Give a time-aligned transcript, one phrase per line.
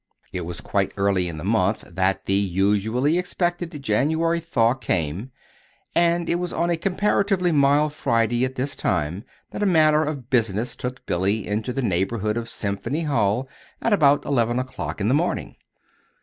[0.33, 5.29] It was quite early in the month that the usually expected "January thaw" came,
[5.93, 10.31] and it was on a comparatively mild Friday at this time that a matter of
[10.31, 13.47] business took Billy into the neighborhood of Symphony Hall
[13.79, 15.55] at about eleven o'clock in the morning.